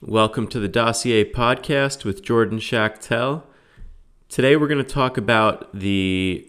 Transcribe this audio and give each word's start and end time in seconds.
Welcome 0.00 0.46
to 0.50 0.60
the 0.60 0.68
Dossier 0.68 1.24
Podcast 1.24 2.04
with 2.04 2.22
Jordan 2.22 2.60
Schachtel. 2.60 3.42
Today 4.28 4.54
we're 4.54 4.68
going 4.68 4.84
to 4.84 4.88
talk 4.88 5.18
about 5.18 5.74
the 5.74 6.48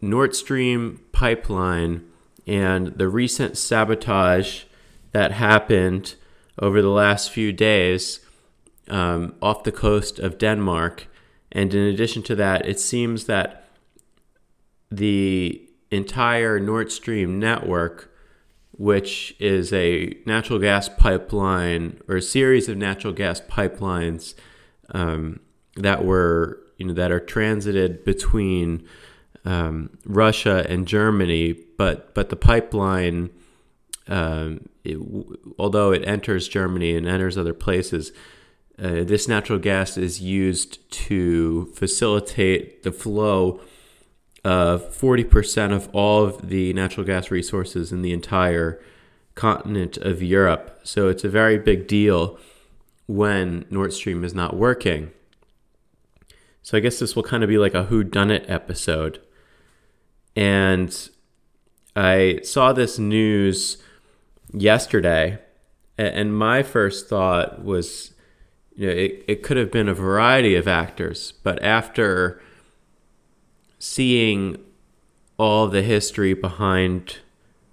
Nord 0.00 0.34
Stream 0.34 1.00
pipeline 1.12 2.04
and 2.44 2.88
the 2.88 3.06
recent 3.06 3.56
sabotage 3.56 4.64
that 5.12 5.30
happened 5.30 6.16
over 6.58 6.82
the 6.82 6.88
last 6.88 7.30
few 7.30 7.52
days 7.52 8.18
um, 8.88 9.36
off 9.40 9.62
the 9.62 9.70
coast 9.70 10.18
of 10.18 10.36
Denmark. 10.36 11.06
And 11.52 11.72
in 11.72 11.84
addition 11.84 12.24
to 12.24 12.34
that, 12.34 12.66
it 12.66 12.80
seems 12.80 13.26
that 13.26 13.68
the 14.90 15.70
entire 15.92 16.58
Nord 16.58 16.90
Stream 16.90 17.38
network 17.38 18.12
which 18.78 19.34
is 19.38 19.72
a 19.72 20.16
natural 20.26 20.58
gas 20.58 20.88
pipeline 20.88 22.00
or 22.08 22.16
a 22.16 22.22
series 22.22 22.68
of 22.68 22.76
natural 22.76 23.12
gas 23.12 23.40
pipelines 23.40 24.34
um, 24.90 25.40
that 25.76 26.04
were 26.04 26.60
you 26.76 26.86
know 26.86 26.94
that 26.94 27.10
are 27.10 27.20
transited 27.20 28.04
between 28.04 28.86
um, 29.44 29.90
Russia 30.04 30.66
and 30.68 30.86
Germany, 30.86 31.54
but 31.78 32.14
but 32.14 32.28
the 32.28 32.36
pipeline, 32.36 33.30
um, 34.08 34.68
it, 34.84 34.98
although 35.58 35.92
it 35.92 36.06
enters 36.06 36.48
Germany 36.48 36.96
and 36.96 37.06
enters 37.06 37.38
other 37.38 37.54
places, 37.54 38.12
uh, 38.78 39.04
this 39.04 39.28
natural 39.28 39.58
gas 39.58 39.96
is 39.96 40.20
used 40.20 40.90
to 40.90 41.66
facilitate 41.74 42.82
the 42.82 42.92
flow 42.92 43.60
uh, 44.46 44.78
40% 44.78 45.72
of 45.72 45.88
all 45.92 46.24
of 46.24 46.50
the 46.50 46.72
natural 46.72 47.04
gas 47.04 47.32
resources 47.32 47.90
in 47.90 48.02
the 48.02 48.12
entire 48.12 48.80
continent 49.34 49.96
of 49.96 50.22
Europe. 50.22 50.78
So 50.84 51.08
it's 51.08 51.24
a 51.24 51.28
very 51.28 51.58
big 51.58 51.88
deal 51.88 52.38
when 53.08 53.64
Nord 53.70 53.92
Stream 53.92 54.22
is 54.22 54.34
not 54.34 54.54
working. 54.54 55.10
So 56.62 56.76
I 56.78 56.80
guess 56.80 57.00
this 57.00 57.16
will 57.16 57.24
kind 57.24 57.42
of 57.42 57.48
be 57.48 57.58
like 57.58 57.74
a 57.74 57.86
who 57.86 58.04
done 58.04 58.30
it 58.30 58.48
episode. 58.48 59.20
And 60.36 60.96
I 61.96 62.38
saw 62.44 62.72
this 62.72 63.00
news 63.00 63.82
yesterday 64.52 65.40
and 65.98 66.36
my 66.36 66.62
first 66.62 67.08
thought 67.08 67.64
was 67.64 68.12
you 68.76 68.86
know 68.86 68.92
it, 68.92 69.24
it 69.26 69.42
could 69.42 69.56
have 69.56 69.72
been 69.72 69.88
a 69.88 69.94
variety 69.94 70.54
of 70.54 70.68
actors, 70.68 71.32
but 71.42 71.60
after 71.64 72.40
seeing 73.78 74.56
all 75.38 75.68
the 75.68 75.82
history 75.82 76.34
behind 76.34 77.18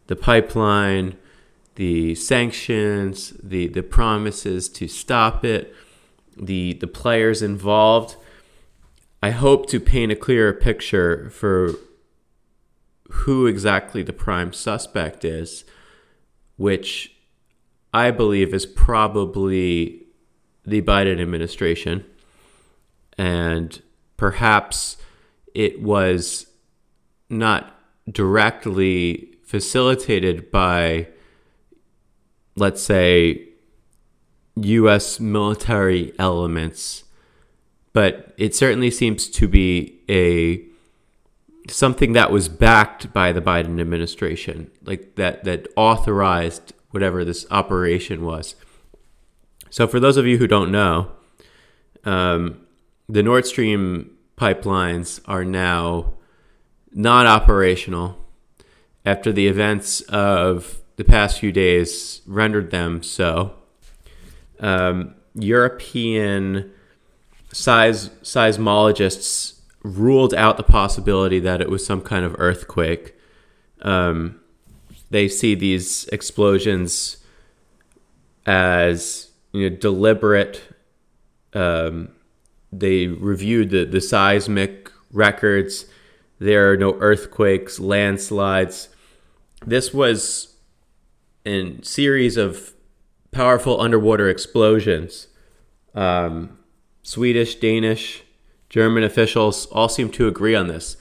the 0.07 0.15
pipeline, 0.15 1.15
the 1.75 2.13
sanctions, 2.15 3.33
the, 3.41 3.67
the 3.67 3.83
promises 3.83 4.69
to 4.69 4.87
stop 4.87 5.45
it, 5.45 5.73
the, 6.37 6.73
the 6.73 6.87
players 6.87 7.41
involved, 7.41 8.15
I 9.21 9.31
hope 9.31 9.67
to 9.69 9.79
paint 9.79 10.11
a 10.11 10.15
clearer 10.15 10.53
picture 10.53 11.29
for 11.29 11.73
who 13.09 13.45
exactly 13.45 14.03
the 14.03 14.13
prime 14.13 14.51
suspect 14.51 15.23
is, 15.23 15.63
which 16.57 17.15
I 17.93 18.11
believe 18.11 18.53
is 18.53 18.65
probably 18.65 20.03
the 20.65 20.81
Biden 20.81 21.21
administration. 21.21 22.05
And 23.17 23.81
perhaps 24.17 24.97
it 25.53 25.81
was 25.81 26.47
not 27.29 27.79
directly 28.11 29.35
facilitated 29.43 30.51
by, 30.51 31.07
let's 32.55 32.81
say, 32.81 33.49
U.S. 34.55 35.19
military 35.19 36.13
elements, 36.19 37.03
but 37.91 38.33
it 38.37 38.55
certainly 38.55 38.91
seems 38.91 39.29
to 39.29 39.47
be 39.47 39.99
a 40.09 40.63
something 41.69 42.13
that 42.13 42.31
was 42.31 42.49
backed 42.49 43.13
by 43.13 43.31
the 43.31 43.41
Biden 43.41 43.79
administration, 43.79 44.69
like 44.83 45.15
that 45.15 45.43
that 45.43 45.67
authorized 45.75 46.73
whatever 46.91 47.23
this 47.25 47.45
operation 47.49 48.23
was. 48.23 48.55
So, 49.69 49.87
for 49.87 49.99
those 49.99 50.17
of 50.17 50.27
you 50.27 50.37
who 50.37 50.47
don't 50.47 50.71
know, 50.71 51.11
um, 52.03 52.65
the 53.09 53.23
Nord 53.23 53.45
Stream 53.45 54.11
pipelines 54.37 55.19
are 55.25 55.45
now 55.45 56.13
not 56.91 57.25
operational 57.25 58.17
after 59.05 59.31
the 59.31 59.47
events 59.47 60.01
of 60.01 60.79
the 60.95 61.03
past 61.03 61.39
few 61.39 61.51
days 61.51 62.21
rendered 62.25 62.71
them 62.71 63.01
so. 63.03 63.53
Um, 64.59 65.15
European 65.35 66.71
seis- 67.51 68.09
seismologists 68.21 69.59
ruled 69.83 70.33
out 70.33 70.57
the 70.57 70.63
possibility 70.63 71.39
that 71.39 71.61
it 71.61 71.69
was 71.69 71.85
some 71.85 72.01
kind 72.01 72.23
of 72.23 72.35
earthquake. 72.37 73.15
Um, 73.81 74.39
they 75.09 75.27
see 75.27 75.55
these 75.55 76.05
explosions 76.07 77.17
as 78.45 79.31
you 79.51 79.69
know 79.69 79.75
deliberate 79.75 80.61
um, 81.53 82.09
they 82.79 83.07
reviewed 83.07 83.69
the, 83.69 83.85
the 83.85 84.01
seismic 84.01 84.91
records. 85.11 85.85
There 86.39 86.71
are 86.71 86.77
no 86.77 86.95
earthquakes, 86.99 87.79
landslides. 87.79 88.89
This 89.65 89.93
was 89.93 90.55
a 91.45 91.81
series 91.83 92.37
of 92.37 92.73
powerful 93.31 93.79
underwater 93.79 94.29
explosions. 94.29 95.27
Um, 95.93 96.57
Swedish, 97.03 97.55
Danish, 97.55 98.23
German 98.69 99.03
officials 99.03 99.67
all 99.67 99.89
seem 99.89 100.09
to 100.11 100.27
agree 100.27 100.55
on 100.55 100.67
this. 100.67 100.97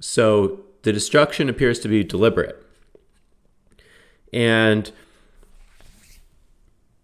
So 0.00 0.60
the 0.82 0.92
destruction 0.92 1.48
appears 1.48 1.78
to 1.80 1.88
be 1.88 2.04
deliberate. 2.04 2.56
And 4.32 4.90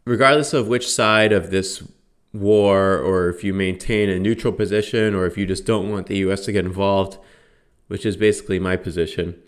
regardless 0.05 0.53
of 0.53 0.69
which 0.69 0.89
side 0.89 1.33
of 1.33 1.51
this 1.51 1.83
war 2.33 2.99
or 2.99 3.29
if 3.29 3.43
you 3.43 3.55
maintain 3.55 4.09
a 4.09 4.19
neutral 4.19 4.53
position 4.53 5.15
or 5.15 5.27
if 5.27 5.39
you 5.39 5.47
just 5.47 5.65
don't 5.65 5.91
want 5.91 6.07
the 6.07 6.19
US 6.19 6.45
to 6.45 6.53
get 6.53 6.65
involved, 6.65 7.19
which 7.89 8.05
is 8.05 8.17
basically 8.17 8.59
my 8.59 8.77
position. 8.77 9.41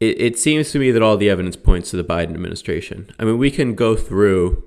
It, 0.00 0.20
it 0.20 0.38
seems 0.38 0.70
to 0.72 0.78
me 0.78 0.90
that 0.90 1.02
all 1.02 1.16
the 1.16 1.30
evidence 1.30 1.56
points 1.56 1.90
to 1.90 1.96
the 1.96 2.04
Biden 2.04 2.34
administration. 2.34 3.10
I 3.18 3.24
mean, 3.24 3.38
we 3.38 3.50
can 3.50 3.74
go 3.74 3.96
through 3.96 4.64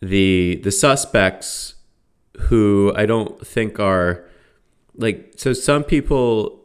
the 0.00 0.60
the 0.64 0.72
suspects 0.72 1.74
who 2.48 2.92
I 2.96 3.06
don't 3.06 3.46
think 3.46 3.78
are 3.78 4.24
like 4.96 5.34
so 5.36 5.52
some 5.52 5.84
people 5.84 6.60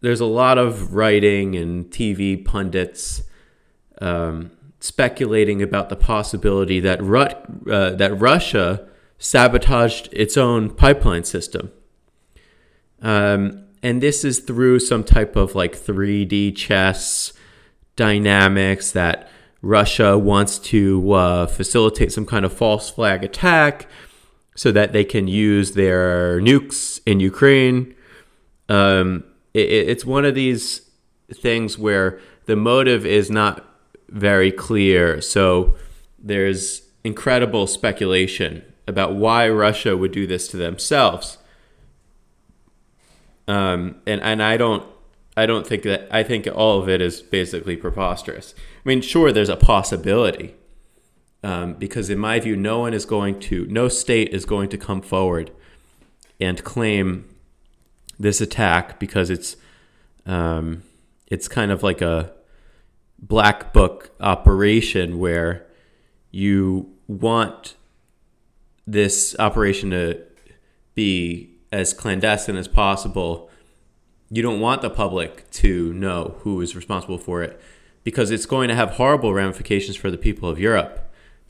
there's 0.00 0.20
a 0.20 0.26
lot 0.26 0.58
of 0.58 0.94
writing 0.94 1.54
and 1.56 1.86
TV 1.86 2.44
pundits 2.44 3.22
um, 4.00 4.50
speculating 4.84 5.62
about 5.62 5.88
the 5.88 5.96
possibility 5.96 6.78
that 6.78 7.02
Ru- 7.02 7.72
uh, 7.72 7.94
that 7.94 8.20
Russia 8.20 8.86
sabotaged 9.18 10.10
its 10.12 10.36
own 10.36 10.68
pipeline 10.68 11.24
system. 11.24 11.72
Um, 13.00 13.64
and 13.82 14.02
this 14.02 14.26
is 14.26 14.40
through 14.40 14.80
some 14.80 15.02
type 15.02 15.36
of 15.36 15.54
like 15.54 15.74
3D 15.74 16.54
chess 16.54 17.32
dynamics 17.96 18.92
that 18.92 19.26
Russia 19.62 20.18
wants 20.18 20.58
to 20.58 21.12
uh, 21.12 21.46
facilitate 21.46 22.12
some 22.12 22.26
kind 22.26 22.44
of 22.44 22.52
false 22.52 22.90
flag 22.90 23.24
attack 23.24 23.88
so 24.54 24.70
that 24.70 24.92
they 24.92 25.04
can 25.04 25.26
use 25.26 25.72
their 25.72 26.40
nukes 26.40 27.00
in 27.06 27.20
Ukraine. 27.20 27.94
Um, 28.68 29.24
it, 29.54 29.70
it's 29.70 30.04
one 30.04 30.26
of 30.26 30.34
these 30.34 30.82
things 31.32 31.78
where 31.78 32.20
the 32.44 32.54
motive 32.54 33.06
is 33.06 33.30
not 33.30 33.73
very 34.14 34.52
clear. 34.52 35.20
So 35.20 35.74
there's 36.18 36.82
incredible 37.02 37.66
speculation 37.66 38.62
about 38.86 39.14
why 39.14 39.48
Russia 39.48 39.96
would 39.96 40.12
do 40.12 40.26
this 40.26 40.48
to 40.48 40.56
themselves. 40.56 41.36
Um, 43.46 43.96
and 44.06 44.22
and 44.22 44.42
I 44.42 44.56
don't 44.56 44.86
I 45.36 45.44
don't 45.44 45.66
think 45.66 45.82
that 45.82 46.08
I 46.10 46.22
think 46.22 46.48
all 46.54 46.80
of 46.80 46.88
it 46.88 47.02
is 47.02 47.20
basically 47.20 47.76
preposterous. 47.76 48.54
I 48.56 48.88
mean, 48.88 49.02
sure, 49.02 49.32
there's 49.32 49.50
a 49.50 49.56
possibility 49.56 50.54
um, 51.42 51.74
because 51.74 52.08
in 52.08 52.18
my 52.18 52.40
view, 52.40 52.56
no 52.56 52.78
one 52.78 52.94
is 52.94 53.04
going 53.04 53.40
to, 53.40 53.66
no 53.66 53.88
state 53.88 54.32
is 54.32 54.46
going 54.46 54.70
to 54.70 54.78
come 54.78 55.02
forward 55.02 55.50
and 56.40 56.62
claim 56.64 57.28
this 58.18 58.40
attack 58.40 58.98
because 58.98 59.28
it's 59.28 59.56
um, 60.24 60.84
it's 61.26 61.48
kind 61.48 61.70
of 61.70 61.82
like 61.82 62.00
a 62.00 62.32
black 63.28 63.72
book 63.72 64.10
operation 64.20 65.18
where 65.18 65.66
you 66.30 66.90
want 67.08 67.74
this 68.86 69.34
operation 69.38 69.90
to 69.90 70.20
be 70.94 71.50
as 71.72 71.92
clandestine 71.92 72.56
as 72.56 72.68
possible. 72.68 73.50
You 74.30 74.42
don't 74.42 74.60
want 74.60 74.82
the 74.82 74.90
public 74.90 75.50
to 75.52 75.92
know 75.94 76.36
who 76.40 76.60
is 76.60 76.76
responsible 76.76 77.18
for 77.18 77.42
it 77.42 77.60
because 78.02 78.30
it's 78.30 78.46
going 78.46 78.68
to 78.68 78.74
have 78.74 78.90
horrible 78.90 79.32
ramifications 79.32 79.96
for 79.96 80.10
the 80.10 80.18
people 80.18 80.48
of 80.48 80.58
Europe 80.60 81.04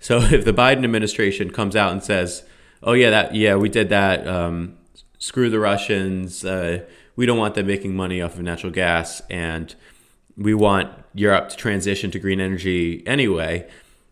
So 0.05 0.19
if 0.21 0.45
the 0.45 0.53
Biden 0.53 0.85
administration 0.85 1.51
comes 1.51 1.75
out 1.75 1.93
and 1.93 2.03
says, 2.03 2.45
"Oh 2.83 2.93
yeah, 2.93 3.11
that 3.11 3.35
yeah 3.35 3.57
we 3.57 3.71
did 3.71 3.89
that," 3.89 4.27
um, 4.29 4.77
screw 5.19 5.49
the 5.49 5.59
Russians. 5.59 6.45
Uh, 6.45 6.85
we 7.17 7.25
don't 7.25 7.39
want 7.39 7.55
them 7.55 7.67
making 7.67 7.97
money 7.97 8.21
off 8.21 8.35
of 8.35 8.43
natural 8.43 8.73
gas, 8.73 9.23
and 9.31 9.75
we 10.37 10.55
want 10.55 10.93
Europe 11.15 11.49
to 11.51 11.57
transition 11.57 12.11
to 12.11 12.19
green 12.19 12.41
energy 12.41 13.03
anyway. 13.07 13.69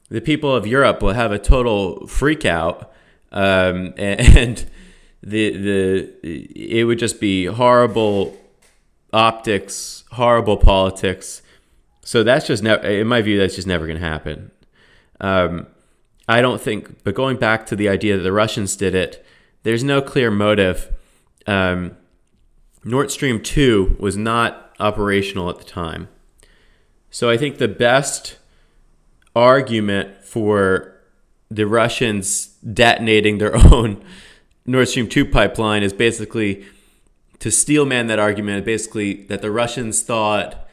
The 0.09 0.21
people 0.21 0.55
of 0.55 0.67
Europe 0.67 1.03
will 1.03 1.15
have 1.15 1.33
a 1.33 1.39
total 1.39 2.07
freak 2.07 2.45
out, 2.45 2.93
um, 3.33 3.95
and 3.97 4.65
the 5.23 5.57
the 5.57 6.79
it 6.81 6.85
would 6.85 6.99
just 6.99 7.21
be 7.21 7.47
horrible 7.47 8.37
optics, 9.13 10.05
horrible 10.13 10.57
politics. 10.57 11.43
So 12.05 12.23
that's 12.23 12.47
just 12.47 12.63
never, 12.63 12.83
in 12.83 13.07
my 13.07 13.23
view, 13.23 13.39
that's 13.39 13.55
just 13.55 13.69
never 13.69 13.87
going 13.87 13.99
to 13.99 14.07
happen. 14.07 14.51
Um, 15.21 15.67
I 16.29 16.41
don't 16.41 16.61
think. 16.61 17.05
But 17.05 17.15
going 17.15 17.37
back 17.37 17.67
to 17.67 17.77
the 17.77 17.89
idea 17.89 18.17
that 18.17 18.23
the 18.23 18.33
Russians 18.33 18.77
did 18.77 18.95
it, 18.95 19.25
there's 19.63 19.85
no 19.85 20.03
clear 20.03 20.31
motive. 20.31 20.93
Um, 21.47 21.97
Nord 22.85 23.11
Stream 23.11 23.41
2 23.41 23.97
was 24.01 24.17
not 24.17 24.62
operational 24.83 25.49
at 25.49 25.59
the 25.59 25.65
time. 25.65 26.09
So 27.11 27.31
I 27.31 27.37
think 27.37 27.59
the 27.59 27.69
best 27.69 28.39
argument 29.35 30.25
for 30.25 31.01
the 31.51 31.67
Russians 31.67 32.49
detonating 32.73 33.39
their 33.39 33.57
own 33.73 34.03
Nord 34.67 34.89
Stream 34.89 35.09
2 35.09 35.25
pipeline 35.27 35.83
is 35.83 35.93
basically 35.93 36.65
to 37.41 37.51
steelman 37.51 38.07
that 38.07 38.19
argument, 38.19 38.65
basically 38.65 39.25
that 39.25 39.43
the 39.43 39.51
Russians 39.51 40.03
thought 40.03 40.69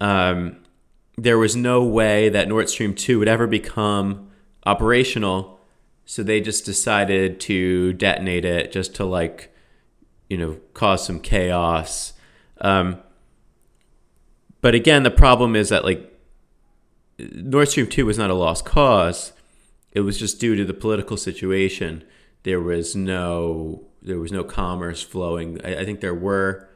um, 0.00 0.56
there 1.16 1.38
was 1.38 1.54
no 1.54 1.84
way 1.84 2.28
that 2.28 2.48
Nord 2.48 2.68
Stream 2.68 2.94
2 2.94 3.18
would 3.18 3.28
ever 3.28 3.46
become 3.46 4.30
operational. 4.66 5.60
So 6.06 6.22
they 6.22 6.40
just 6.40 6.64
decided 6.64 7.40
to 7.40 7.92
detonate 7.94 8.44
it 8.44 8.72
just 8.72 8.94
to 8.96 9.04
like 9.04 9.54
you 10.28 10.38
know 10.38 10.58
cause 10.72 11.06
some 11.06 11.20
chaos. 11.20 12.14
Um, 12.60 12.98
but 14.64 14.74
again, 14.74 15.02
the 15.02 15.10
problem 15.10 15.54
is 15.54 15.68
that 15.68 15.84
like 15.84 16.10
Nord 17.18 17.68
Stream 17.68 17.86
two 17.86 18.06
was 18.06 18.16
not 18.16 18.30
a 18.30 18.34
lost 18.34 18.64
cause. 18.64 19.34
It 19.92 20.00
was 20.00 20.18
just 20.18 20.40
due 20.40 20.56
to 20.56 20.64
the 20.64 20.72
political 20.72 21.18
situation. 21.18 22.02
There 22.44 22.62
was 22.62 22.96
no 22.96 23.84
there 24.00 24.18
was 24.18 24.32
no 24.32 24.42
commerce 24.42 25.02
flowing. 25.02 25.60
I, 25.62 25.80
I 25.80 25.84
think 25.84 26.00
there 26.00 26.14
were 26.14 26.66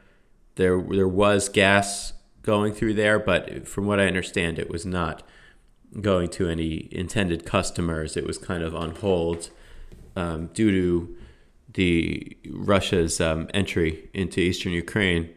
there 0.53 0.79
there 0.79 1.07
was 1.07 1.49
gas 1.49 2.13
going 2.43 2.73
through 2.73 2.93
there, 2.93 3.17
but 3.17 3.67
from 3.67 3.87
what 3.87 3.99
I 3.99 4.05
understand, 4.05 4.59
it 4.59 4.69
was 4.69 4.85
not 4.85 5.23
going 5.99 6.29
to 6.29 6.47
any 6.47 6.89
intended 6.91 7.43
customers. 7.43 8.15
It 8.15 8.27
was 8.27 8.37
kind 8.37 8.61
of 8.61 8.75
on 8.75 8.97
hold 8.97 9.49
um, 10.15 10.51
due 10.53 10.69
to 10.69 11.17
the 11.73 12.37
Russia's 12.51 13.19
um, 13.19 13.49
entry 13.51 14.11
into 14.13 14.41
eastern 14.41 14.73
Ukraine. 14.73 15.31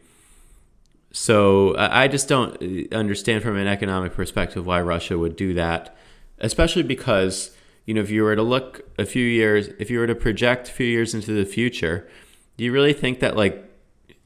So 1.12 1.76
I 1.76 2.08
just 2.08 2.26
don't 2.26 2.56
uh, 2.62 2.96
understand 2.96 3.42
from 3.42 3.56
an 3.56 3.66
economic 3.66 4.14
perspective 4.14 4.64
why 4.64 4.80
Russia 4.80 5.18
would 5.18 5.36
do 5.36 5.52
that, 5.54 5.94
especially 6.38 6.82
because 6.82 7.54
you 7.84 7.92
know 7.92 8.00
if 8.00 8.10
you 8.10 8.22
were 8.22 8.34
to 8.34 8.42
look 8.42 8.88
a 8.98 9.04
few 9.04 9.24
years, 9.24 9.68
if 9.78 9.90
you 9.90 9.98
were 9.98 10.06
to 10.06 10.14
project 10.14 10.70
a 10.70 10.72
few 10.72 10.86
years 10.86 11.14
into 11.14 11.32
the 11.32 11.44
future, 11.44 12.08
do 12.56 12.64
you 12.64 12.72
really 12.72 12.94
think 12.94 13.20
that 13.20 13.36
like 13.36 13.70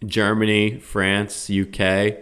Germany, 0.04 0.78
France, 0.78 1.50
UK, 1.50 2.18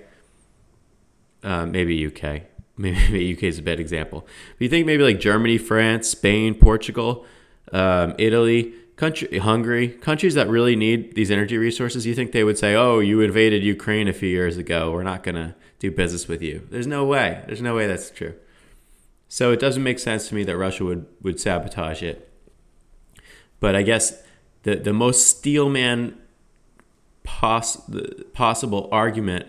uh, 1.42 1.66
maybe 1.66 2.06
UK, 2.06 2.42
maybe 2.78 3.34
UK 3.34 3.42
is 3.44 3.58
a 3.58 3.62
bad 3.62 3.78
example, 3.78 4.20
but 4.56 4.62
you 4.62 4.70
think 4.70 4.86
maybe 4.86 5.02
like 5.02 5.20
Germany, 5.20 5.58
France, 5.58 6.08
Spain, 6.08 6.54
Portugal, 6.54 7.26
um, 7.70 8.14
Italy, 8.16 8.72
country 8.96 9.38
Hungary, 9.38 9.88
countries 9.88 10.34
that 10.34 10.48
really 10.48 10.76
need 10.76 11.14
these 11.14 11.30
energy 11.30 11.58
resources, 11.58 12.06
you 12.06 12.14
think 12.14 12.32
they 12.32 12.44
would 12.44 12.58
say, 12.58 12.74
"Oh, 12.74 13.00
you 13.00 13.20
invaded 13.20 13.62
Ukraine 13.62 14.08
a 14.08 14.12
few 14.12 14.28
years 14.28 14.56
ago. 14.56 14.92
We're 14.92 15.02
not 15.02 15.22
going 15.22 15.34
to 15.34 15.54
do 15.78 15.90
business 15.90 16.28
with 16.28 16.42
you." 16.42 16.66
There's 16.70 16.86
no 16.86 17.04
way. 17.04 17.42
There's 17.46 17.62
no 17.62 17.74
way 17.74 17.86
that's 17.86 18.10
true. 18.10 18.34
So 19.28 19.50
it 19.50 19.58
doesn't 19.58 19.82
make 19.82 19.98
sense 19.98 20.28
to 20.28 20.34
me 20.34 20.44
that 20.44 20.56
Russia 20.56 20.84
would 20.84 21.06
would 21.22 21.40
sabotage 21.40 22.02
it. 22.02 22.30
But 23.60 23.74
I 23.74 23.82
guess 23.82 24.22
the 24.62 24.76
the 24.76 24.92
most 24.92 25.26
steelman 25.26 26.18
poss- 27.24 27.90
possible 28.32 28.88
argument 28.92 29.48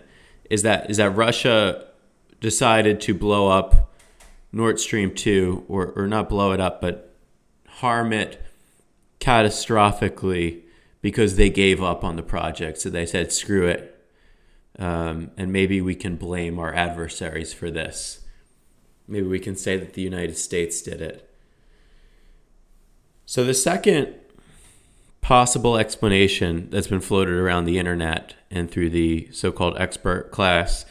is 0.50 0.64
that 0.64 0.90
is 0.90 0.98
that 0.98 1.12
Russia 1.12 1.86
decided 2.40 3.02
to 3.02 3.14
blow 3.14 3.48
up 3.50 3.94
Nord 4.52 4.80
Stream 4.80 5.14
2 5.14 5.66
or 5.68 5.88
or 5.96 6.08
not 6.08 6.30
blow 6.30 6.52
it 6.52 6.60
up 6.60 6.82
but 6.82 7.16
harm 7.68 8.14
it 8.14 8.42
catastrophically 9.20 10.62
because 11.02 11.36
they 11.36 11.50
gave 11.50 11.82
up 11.82 12.04
on 12.04 12.16
the 12.16 12.24
project. 12.24 12.80
So 12.80 12.90
they 12.90 13.06
said, 13.06 13.32
screw 13.32 13.68
it. 13.68 13.92
Um, 14.78 15.32
and 15.38 15.54
maybe 15.54 15.82
we 15.82 15.96
can 15.96 16.16
blame 16.16 16.60
our 16.60 16.74
adversaries 16.74 17.54
for 17.54 17.72
this. 17.72 18.22
Maybe 19.08 19.28
we 19.28 19.40
can 19.40 19.56
say 19.56 19.78
that 19.78 19.94
the 19.94 20.02
United 20.02 20.38
States 20.38 20.82
did 20.82 21.02
it. 21.02 21.30
So 23.26 23.44
the 23.44 23.54
second 23.54 24.16
possible 25.22 25.78
explanation 25.78 26.70
that's 26.70 26.88
been 26.88 27.02
floated 27.02 27.34
around 27.34 27.66
the 27.66 27.80
internet 27.80 28.36
and 28.52 28.70
through 28.70 28.90
the 28.90 29.28
so 29.32 29.52
called 29.52 29.76
expert 29.78 30.32
class 30.32 30.86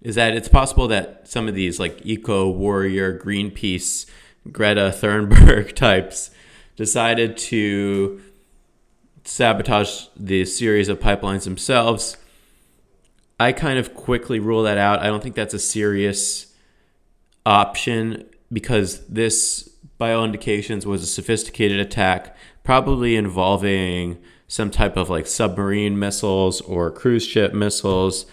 is 0.00 0.14
that 0.14 0.34
it's 0.34 0.48
possible 0.48 0.88
that 0.88 1.28
some 1.28 1.46
of 1.46 1.54
these, 1.54 1.78
like 1.78 2.04
eco 2.04 2.48
warrior, 2.48 3.16
Greenpeace, 3.18 4.06
Greta 4.50 4.92
Thunberg 4.92 5.72
types, 5.76 6.30
decided 6.80 7.36
to 7.36 8.18
sabotage 9.22 10.06
the 10.16 10.46
series 10.46 10.88
of 10.88 10.98
pipelines 10.98 11.44
themselves. 11.44 12.16
I 13.38 13.52
kind 13.52 13.78
of 13.78 13.92
quickly 13.94 14.40
rule 14.40 14.62
that 14.62 14.78
out. 14.78 15.00
I 15.00 15.08
don't 15.08 15.22
think 15.22 15.34
that's 15.34 15.52
a 15.52 15.58
serious 15.58 16.54
option 17.44 18.24
because 18.50 19.06
this, 19.08 19.68
by 19.98 20.14
all 20.14 20.24
indications, 20.24 20.86
was 20.86 21.02
a 21.02 21.06
sophisticated 21.06 21.80
attack, 21.80 22.34
probably 22.64 23.14
involving 23.14 24.16
some 24.48 24.70
type 24.70 24.96
of 24.96 25.10
like 25.10 25.26
submarine 25.26 25.98
missiles 25.98 26.62
or 26.62 26.90
cruise 26.90 27.26
ship 27.26 27.52
missiles. 27.52 28.24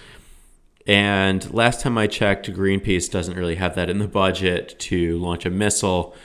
And 0.87 1.53
last 1.53 1.81
time 1.81 1.97
I 1.97 2.07
checked, 2.07 2.49
Greenpeace 2.53 3.11
doesn't 3.11 3.35
really 3.35 3.55
have 3.55 3.75
that 3.75 3.89
in 3.89 3.99
the 3.99 4.07
budget 4.07 4.79
to 4.79 5.17
launch 5.17 5.45
a 5.45 5.49
missile. 5.49 6.15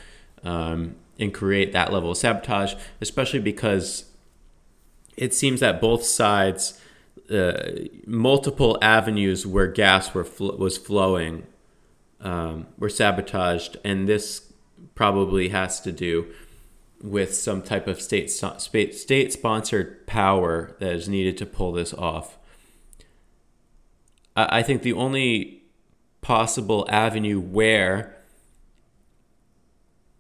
Um, 0.45 0.95
and 1.19 1.33
create 1.33 1.73
that 1.73 1.93
level 1.93 2.11
of 2.11 2.17
sabotage, 2.17 2.75
especially 3.01 3.41
because 3.41 4.07
it 5.17 5.35
seems 5.35 5.61
that 5.61 5.81
both 5.81 6.05
sides, 6.05 6.81
uh, 7.31 7.71
multiple 8.07 8.79
avenues 8.81 9.47
where 9.47 9.67
gas 9.67 10.15
were 10.15 10.25
fl- 10.25 10.57
was 10.57 10.79
flowing, 10.79 11.47
um, 12.21 12.67
were 12.79 12.89
sabotaged, 12.89 13.77
and 13.85 14.09
this 14.09 14.53
probably 14.95 15.49
has 15.49 15.81
to 15.81 15.93
do 15.93 16.27
with 17.03 17.35
some 17.35 17.63
type 17.63 17.89
of 17.89 18.01
state 18.01 18.31
state 18.31 19.33
sponsored 19.33 20.07
power 20.07 20.77
that 20.79 20.93
is 20.93 21.09
needed 21.09 21.37
to 21.37 21.45
pull 21.45 21.73
this 21.73 21.93
off. 21.95 22.39
I, 24.37 24.59
I 24.59 24.63
think 24.63 24.83
the 24.83 24.93
only 24.93 25.63
possible 26.21 26.87
avenue 26.89 27.41
where 27.41 28.17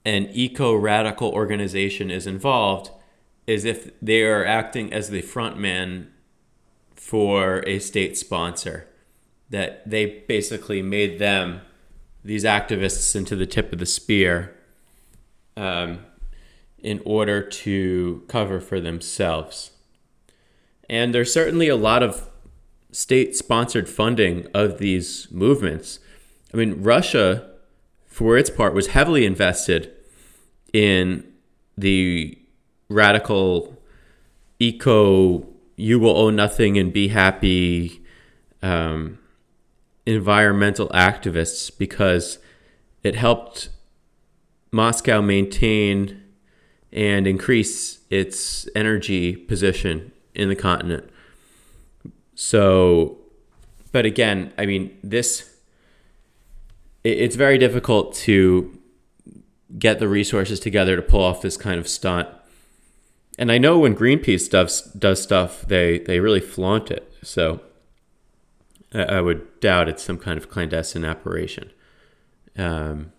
an 0.04 0.28
eco 0.32 0.75
radical 0.75 1.30
organization 1.30 2.11
is 2.11 2.26
involved 2.26 2.90
is 3.47 3.64
if 3.64 3.90
they 4.00 4.23
are 4.23 4.44
acting 4.44 4.92
as 4.92 5.11
the 5.11 5.23
front 5.23 5.59
man 5.59 6.11
for 6.94 7.62
a 7.66 7.78
state 7.78 8.16
sponsor. 8.16 8.88
That 9.50 9.88
they 9.88 10.25
basically 10.26 10.80
made 10.80 11.18
them, 11.18 11.61
these 12.25 12.44
activists, 12.44 13.14
into 13.14 13.37
the 13.37 13.47
tip 13.47 13.73
of 13.73 13.78
the 13.78 13.87
spear 13.87 14.56
um, 15.56 16.06
in 16.78 17.02
order 17.04 17.42
to 17.42 18.23
cover 18.28 18.61
for 18.61 18.80
themselves. 18.80 19.73
And 20.88 21.14
there's 21.14 21.32
certainly 21.32 21.68
a 21.68 21.76
lot 21.76 22.02
of 22.02 22.28
state 22.92 23.37
sponsored 23.37 23.88
funding 23.88 24.47
of 24.54 24.78
these 24.78 25.28
movements. 25.30 25.99
I 26.52 26.56
mean, 26.56 26.82
Russia 26.82 27.51
for 28.12 28.37
its 28.37 28.50
part, 28.50 28.75
was 28.75 28.88
heavily 28.88 29.25
invested 29.25 29.90
in 30.75 31.25
the 31.78 32.38
radical 32.90 33.83
eco, 34.59 35.49
you 35.76 35.99
will 35.99 36.16
own 36.16 36.37
nothing 36.37 36.76
and 36.76 36.92
be 36.92 37.09
happy 37.09 38.02
um, 38.62 39.19
environmental 40.04 40.88
activists 40.90 41.76
because 41.76 42.38
it 43.02 43.14
helped 43.14 43.71
Moscow 44.71 45.23
maintain 45.23 46.23
and 46.92 47.26
increase 47.26 48.00
its 48.11 48.69
energy 48.76 49.37
position 49.37 50.12
in 50.35 50.50
the 50.50 50.54
continent. 50.54 51.09
So, 52.35 53.16
but 53.90 54.04
again, 54.04 54.52
I 54.59 54.66
mean, 54.66 54.99
this 55.02 55.51
it's 57.04 57.37
very 57.37 57.59
difficult 57.59 58.14
to 58.14 58.78
get 59.78 59.99
the 59.99 60.09
resources 60.09 60.61
together 60.61 60.97
to 60.97 61.02
pull 61.02 61.23
off 61.23 61.42
this 61.42 61.56
kind 61.56 61.78
of 61.78 61.88
stunt. 61.88 62.28
And 63.38 63.50
I 63.50 63.59
know 63.59 63.78
when 63.78 63.97
Greenpeace 63.97 64.50
does 64.50 64.82
does 64.92 65.23
stuff, 65.23 65.62
they 65.62 65.99
they 65.99 66.21
really 66.21 66.40
flaunt 66.40 66.90
it. 66.90 67.12
So 67.23 67.61
I, 68.92 69.02
I 69.02 69.21
would 69.21 69.61
doubt 69.61 69.88
it's 69.88 70.02
some 70.02 70.18
kind 70.18 70.38
of 70.38 70.50
clandestine 70.50 71.04
operation. 71.04 71.71
Um, 72.56 73.12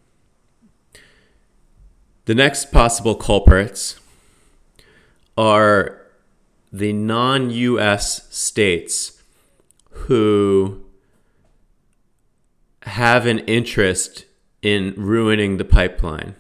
the 2.26 2.36
next 2.36 2.72
possible 2.72 3.16
culprits 3.16 4.00
are 5.38 6.00
the 6.72 6.94
non-U.S. 6.94 8.28
states 8.34 9.22
who 9.90 10.86
have 12.86 13.26
an 13.26 13.40
interest 13.40 14.26
in 14.62 14.94
ruining 14.96 15.58
the 15.58 15.66
pipeline. 15.66 16.36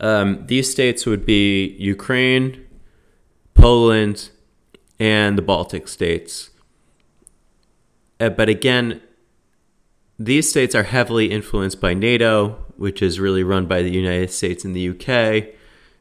Um, 0.00 0.46
these 0.46 0.70
states 0.70 1.04
would 1.04 1.26
be 1.26 1.76
Ukraine, 1.78 2.66
Poland, 3.54 4.30
and 4.98 5.36
the 5.36 5.42
Baltic 5.42 5.88
states. 5.88 6.50
Uh, 8.18 8.30
but 8.30 8.48
again, 8.48 9.00
these 10.18 10.48
states 10.48 10.74
are 10.74 10.82
heavily 10.82 11.30
influenced 11.30 11.80
by 11.80 11.94
NATO, 11.94 12.64
which 12.76 13.02
is 13.02 13.20
really 13.20 13.42
run 13.42 13.66
by 13.66 13.82
the 13.82 13.90
United 13.90 14.30
States 14.30 14.64
and 14.64 14.74
the 14.74 14.90
UK. 14.90 15.54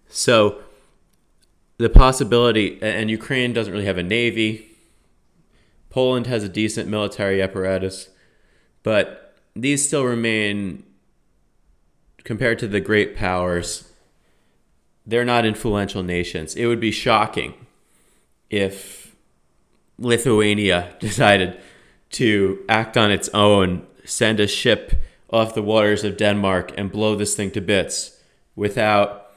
So 0.10 0.62
the 1.77 1.89
possibility, 1.89 2.77
and 2.81 3.10
Ukraine 3.10 3.53
doesn't 3.53 3.72
really 3.72 3.86
have 3.86 3.98
a 3.98 4.03
navy. 4.03 4.77
Poland 5.89 6.27
has 6.27 6.43
a 6.43 6.50
decent 6.50 6.89
military 6.89 7.41
apparatus, 7.41 8.10
but 8.84 9.28
these 9.61 9.85
still 9.85 10.05
remain 10.05 10.83
compared 12.23 12.59
to 12.59 12.67
the 12.67 12.79
great 12.79 13.15
powers, 13.15 13.91
they're 15.05 15.25
not 15.25 15.45
influential 15.45 16.03
nations. 16.03 16.55
It 16.55 16.67
would 16.67 16.79
be 16.79 16.91
shocking 16.91 17.53
if 18.49 19.15
Lithuania 19.97 20.95
decided 20.99 21.59
to 22.11 22.63
act 22.67 22.97
on 22.97 23.11
its 23.11 23.29
own, 23.33 23.85
send 24.05 24.39
a 24.39 24.47
ship 24.47 25.01
off 25.31 25.53
the 25.53 25.61
waters 25.61 26.03
of 26.03 26.17
Denmark, 26.17 26.73
and 26.77 26.91
blow 26.91 27.15
this 27.15 27.35
thing 27.35 27.51
to 27.51 27.61
bits 27.61 28.19
without 28.55 29.31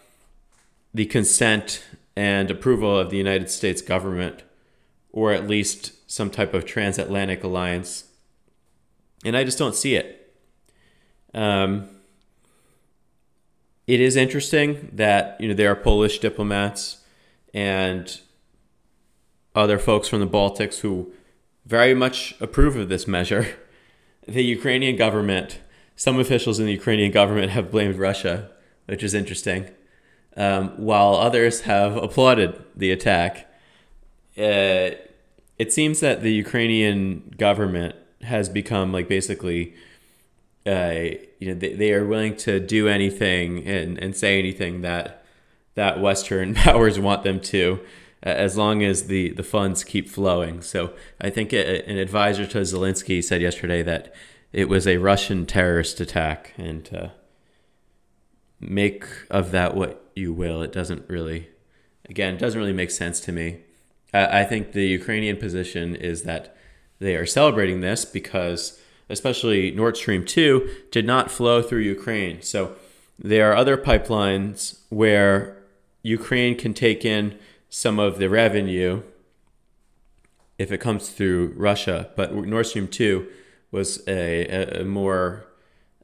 the 0.94 1.04
consent 1.04 1.82
and 2.16 2.50
approval 2.50 2.98
of 2.98 3.10
the 3.10 3.16
United 3.16 3.50
States 3.50 3.82
government, 3.82 4.42
or 5.12 5.32
at 5.32 5.48
least 5.48 5.92
some 6.10 6.30
type 6.30 6.54
of 6.54 6.64
transatlantic 6.64 7.44
alliance. 7.44 8.04
And 9.24 9.36
I 9.36 9.44
just 9.44 9.58
don't 9.58 9.74
see 9.74 9.94
it. 9.94 10.34
Um, 11.34 11.88
it 13.86 14.00
is 14.00 14.16
interesting 14.16 14.90
that 14.92 15.40
you 15.40 15.48
know 15.48 15.54
there 15.54 15.70
are 15.70 15.76
Polish 15.76 16.18
diplomats 16.18 16.98
and 17.52 18.20
other 19.54 19.78
folks 19.78 20.08
from 20.08 20.20
the 20.20 20.26
Baltics 20.26 20.80
who 20.80 21.12
very 21.66 21.94
much 21.94 22.34
approve 22.40 22.76
of 22.76 22.88
this 22.88 23.06
measure. 23.06 23.46
The 24.28 24.44
Ukrainian 24.44 24.94
government, 24.94 25.58
some 25.96 26.20
officials 26.20 26.60
in 26.60 26.66
the 26.66 26.72
Ukrainian 26.72 27.10
government 27.10 27.50
have 27.50 27.72
blamed 27.72 27.96
Russia, 27.96 28.52
which 28.86 29.02
is 29.02 29.14
interesting, 29.14 29.68
um, 30.36 30.68
while 30.76 31.16
others 31.16 31.62
have 31.62 31.96
applauded 31.96 32.62
the 32.76 32.92
attack. 32.92 33.52
Uh, 34.38 34.90
it 35.58 35.72
seems 35.72 35.98
that 35.98 36.22
the 36.22 36.32
Ukrainian 36.32 37.34
government 37.36 37.96
has 38.24 38.48
become 38.48 38.92
like 38.92 39.08
basically 39.08 39.74
uh, 40.66 41.16
you 41.38 41.48
know 41.48 41.54
they, 41.54 41.74
they 41.74 41.92
are 41.92 42.06
willing 42.06 42.36
to 42.36 42.60
do 42.60 42.88
anything 42.88 43.66
and, 43.66 43.98
and 43.98 44.16
say 44.16 44.38
anything 44.38 44.82
that 44.82 45.24
that 45.74 46.00
Western 46.00 46.54
powers 46.66 46.98
want 46.98 47.22
them 47.22 47.40
to, 47.40 47.80
as 48.22 48.56
long 48.56 48.82
as 48.82 49.06
the, 49.06 49.30
the 49.30 49.42
funds 49.42 49.84
keep 49.84 50.08
flowing. 50.08 50.60
So 50.60 50.92
I 51.20 51.30
think 51.30 51.52
a, 51.52 51.88
an 51.88 51.96
advisor 51.96 52.46
to 52.46 52.58
Zelensky 52.60 53.22
said 53.24 53.40
yesterday 53.40 53.82
that 53.82 54.14
it 54.52 54.68
was 54.68 54.86
a 54.86 54.98
Russian 54.98 55.46
terrorist 55.46 56.00
attack, 56.00 56.52
and 56.56 56.88
uh, 56.94 57.08
make 58.60 59.04
of 59.30 59.50
that 59.52 59.74
what 59.74 60.10
you 60.14 60.32
will. 60.32 60.62
It 60.62 60.72
doesn't 60.72 61.08
really, 61.08 61.48
again, 62.08 62.36
doesn't 62.36 62.60
really 62.60 62.72
make 62.72 62.90
sense 62.90 63.18
to 63.20 63.32
me. 63.32 63.60
I 64.14 64.44
think 64.44 64.72
the 64.72 64.86
Ukrainian 64.86 65.38
position 65.38 65.96
is 65.96 66.24
that 66.24 66.54
they 67.02 67.16
are 67.16 67.26
celebrating 67.26 67.80
this 67.80 68.04
because 68.04 68.78
especially 69.12 69.70
Nord 69.70 69.96
Stream 69.96 70.24
2, 70.24 70.68
did 70.90 71.06
not 71.06 71.30
flow 71.30 71.62
through 71.62 71.80
Ukraine. 71.80 72.40
So 72.40 72.74
there 73.18 73.52
are 73.52 73.56
other 73.56 73.76
pipelines 73.76 74.80
where 74.88 75.58
Ukraine 76.02 76.56
can 76.56 76.72
take 76.72 77.04
in 77.04 77.38
some 77.68 77.98
of 77.98 78.18
the 78.18 78.30
revenue 78.30 79.02
if 80.58 80.72
it 80.72 80.78
comes 80.78 81.10
through 81.10 81.52
Russia. 81.56 82.10
But 82.16 82.34
Nord 82.34 82.66
Stream 82.66 82.88
2 82.88 83.26
was 83.70 84.02
a, 84.08 84.46
a, 84.46 84.80
a 84.80 84.84
more, 84.84 85.44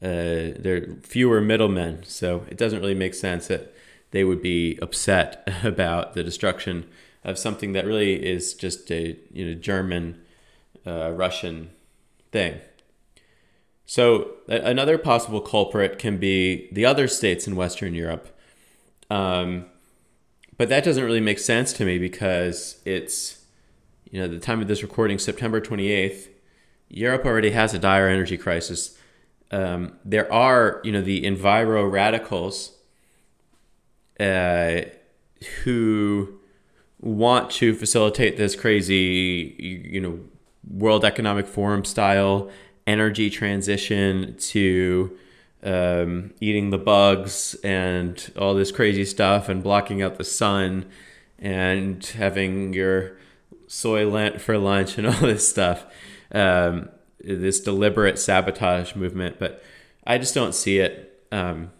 uh, 0.02 0.52
there 0.58 0.76
are 0.76 0.96
fewer 1.02 1.40
middlemen. 1.40 2.02
So 2.04 2.44
it 2.50 2.58
doesn't 2.58 2.80
really 2.80 2.94
make 2.94 3.14
sense 3.14 3.46
that 3.46 3.74
they 4.10 4.22
would 4.22 4.42
be 4.42 4.78
upset 4.82 5.48
about 5.64 6.12
the 6.12 6.22
destruction 6.22 6.86
of 7.24 7.38
something 7.38 7.72
that 7.72 7.86
really 7.86 8.24
is 8.24 8.54
just 8.54 8.90
a 8.90 9.16
you 9.32 9.44
know 9.44 9.54
German 9.54 10.18
uh, 10.88 11.10
Russian 11.10 11.70
thing. 12.32 12.60
So 13.86 14.32
another 14.48 14.98
possible 14.98 15.40
culprit 15.40 15.98
can 15.98 16.18
be 16.18 16.68
the 16.72 16.84
other 16.84 17.08
states 17.08 17.46
in 17.46 17.56
Western 17.56 17.94
Europe. 17.94 18.36
Um, 19.10 19.66
but 20.58 20.68
that 20.68 20.84
doesn't 20.84 21.02
really 21.02 21.20
make 21.20 21.38
sense 21.38 21.72
to 21.74 21.84
me 21.84 21.98
because 21.98 22.82
it's, 22.84 23.44
you 24.10 24.20
know, 24.20 24.28
the 24.28 24.38
time 24.38 24.60
of 24.60 24.68
this 24.68 24.82
recording, 24.82 25.18
September 25.18 25.60
28th, 25.60 26.28
Europe 26.90 27.24
already 27.24 27.50
has 27.50 27.72
a 27.72 27.78
dire 27.78 28.08
energy 28.08 28.36
crisis. 28.36 28.98
Um, 29.50 29.98
there 30.04 30.30
are, 30.30 30.80
you 30.84 30.92
know, 30.92 31.00
the 31.00 31.22
enviro 31.22 31.90
radicals 31.90 32.76
uh, 34.20 34.82
who 35.62 36.40
want 37.00 37.50
to 37.52 37.74
facilitate 37.74 38.36
this 38.36 38.56
crazy, 38.56 39.54
you 39.58 40.00
know, 40.00 40.18
World 40.70 41.04
Economic 41.04 41.46
Forum 41.46 41.84
style 41.84 42.50
energy 42.86 43.30
transition 43.30 44.36
to 44.38 45.16
um, 45.62 46.32
eating 46.40 46.70
the 46.70 46.78
bugs 46.78 47.54
and 47.64 48.32
all 48.38 48.54
this 48.54 48.72
crazy 48.72 49.04
stuff 49.04 49.48
and 49.48 49.62
blocking 49.62 50.02
out 50.02 50.16
the 50.16 50.24
sun 50.24 50.86
and 51.38 52.04
having 52.04 52.72
your 52.72 53.16
Soylent 53.68 54.40
for 54.40 54.56
lunch 54.56 54.96
and 54.98 55.06
all 55.06 55.20
this 55.20 55.48
stuff. 55.48 55.84
Um, 56.32 56.88
this 57.20 57.60
deliberate 57.60 58.18
sabotage 58.18 58.94
movement, 58.94 59.38
but 59.38 59.62
I 60.06 60.18
just 60.18 60.34
don't 60.34 60.54
see 60.54 60.78
it 60.78 61.26
um, 61.32 61.72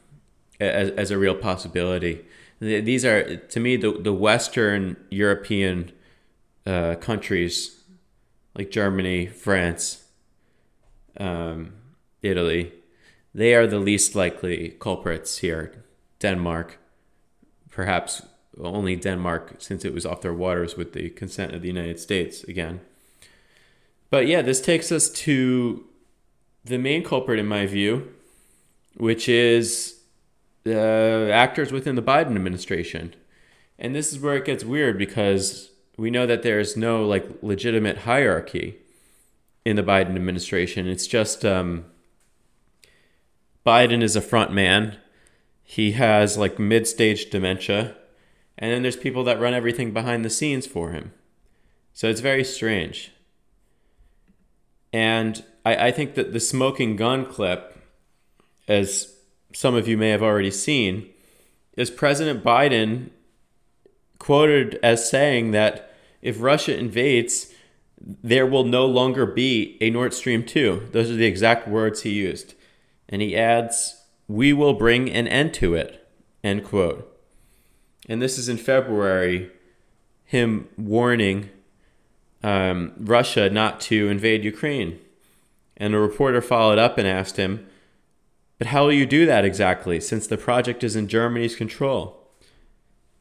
as, 0.61 0.91
as 0.91 1.11
a 1.11 1.19
real 1.19 1.35
possibility. 1.35 2.25
These 2.61 3.05
are, 3.05 3.37
to 3.37 3.61
me, 3.61 3.77
the, 3.77 3.93
the 3.93 4.13
Western 4.13 4.97
European 5.11 5.93
uh, 6.67 6.97
countries 6.97 7.78
like 8.59 8.73
Germany, 8.73 9.27
France, 9.27 10.05
um, 11.17 11.75
Italy, 12.23 12.73
they 13.33 13.55
are 13.55 13.69
the 13.69 13.79
least 13.79 14.17
likely 14.17 14.71
culprits 14.81 15.39
here. 15.39 15.85
Denmark, 16.19 16.79
perhaps 17.71 18.23
only 18.61 18.97
Denmark, 18.97 19.55
since 19.59 19.85
it 19.85 19.95
was 19.95 20.05
off 20.05 20.23
their 20.23 20.35
waters 20.35 20.77
with 20.77 20.93
the 20.93 21.11
consent 21.11 21.55
of 21.55 21.63
the 21.63 21.69
United 21.69 22.01
States 22.01 22.43
again. 22.43 22.81
But 24.11 24.27
yeah, 24.27 24.43
this 24.43 24.61
takes 24.61 24.91
us 24.91 25.09
to 25.11 25.85
the 26.65 26.79
main 26.79 27.05
culprit, 27.05 27.39
in 27.39 27.47
my 27.47 27.67
view, 27.67 28.13
which 28.97 29.29
is 29.29 30.01
the 30.65 31.31
actors 31.33 31.71
within 31.71 31.95
the 31.95 32.03
Biden 32.03 32.35
administration. 32.35 33.15
And 33.79 33.95
this 33.95 34.13
is 34.13 34.19
where 34.19 34.35
it 34.35 34.45
gets 34.45 34.65
weird 34.65 34.99
because 34.99 35.71
we 35.99 36.11
know 36.11 36.27
that 36.27 36.43
there's 36.43 36.77
no 36.77 37.05
like 37.05 37.27
legitimate 37.43 37.99
hierarchy 37.99 38.79
in 39.65 39.77
the 39.77 39.83
Biden 39.83 40.15
administration. 40.15 40.87
It's 40.87 41.09
just 41.09 41.45
um, 41.45 41.85
Biden 43.67 44.03
is 44.03 44.17
a 44.17 44.23
front 44.23 44.53
man. 44.53 44.97
He 45.65 45.93
has 45.93 46.39
like 46.39 46.59
mid 46.59 46.87
stage 46.87 47.29
dementia. 47.29 47.97
And 48.57 48.73
then 48.73 48.83
there's 48.83 48.97
people 48.97 49.25
that 49.25 49.41
run 49.41 49.55
everything 49.55 49.93
behind 49.93 50.25
the 50.25 50.31
scenes 50.31 50.67
for 50.67 50.91
him. 50.91 51.13
So 51.93 52.09
it's 52.09 52.21
very 52.21 52.45
strange. 52.45 53.13
And 54.93 55.45
I, 55.67 55.89
I 55.89 55.91
think 55.91 56.15
that 56.15 56.33
the 56.33 56.41
smoking 56.41 56.97
gun 56.97 57.27
clip, 57.27 57.77
as 58.69 59.17
some 59.53 59.75
of 59.75 59.89
you 59.89 59.99
may 59.99 60.11
have 60.11 60.23
already 60.23 60.51
seen, 60.51 61.11
is 61.77 61.91
President 61.91 62.43
Biden 62.45 63.11
quoted 64.19 64.79
as 64.83 65.09
saying 65.09 65.51
that 65.53 65.88
if 66.23 66.41
Russia 66.41 66.77
invades, 66.77 67.53
there 68.01 68.47
will 68.47 68.65
no 68.65 68.87
longer 68.87 69.27
be 69.27 69.77
a 69.81 69.91
Nord 69.91 70.15
Stream 70.15 70.45
2. 70.45 70.89
Those 70.93 71.11
are 71.11 71.15
the 71.15 71.27
exact 71.27 71.69
words 71.69 72.03
he 72.03 72.11
used. 72.11 72.55
And 73.09 73.23
he 73.23 73.37
adds, 73.37 74.05
we 74.27 74.53
will 74.53 74.75
bring 74.75 75.11
an 75.11 75.27
end 75.27 75.55
to 75.55 75.75
it, 75.75 76.07
end 76.45 76.65
quote. 76.65 77.05
And 78.09 78.23
this 78.23 78.39
is 78.39 78.49
in 78.49 78.57
February, 78.57 79.51
him 80.25 80.69
warning 80.77 81.51
um, 82.43 82.93
Russia 82.99 83.51
not 83.51 83.81
to 83.83 84.09
invade 84.09 84.45
Ukraine. 84.45 84.99
And 85.77 85.95
a 85.95 85.99
reporter 85.99 86.41
followed 86.41 86.79
up 86.79 86.99
and 86.99 87.07
asked 87.07 87.37
him, 87.37 87.67
But 88.59 88.69
how 88.69 88.85
will 88.85 88.93
you 88.93 89.07
do 89.07 89.27
that 89.27 89.45
exactly, 89.45 90.01
since 90.01 90.27
the 90.27 90.37
project 90.37 90.85
is 90.85 90.97
in 90.97 91.09
Germany's 91.09 91.57
control? 91.57 92.29